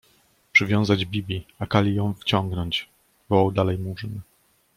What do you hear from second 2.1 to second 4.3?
wciągnąć!— wołał dalej Murzyn.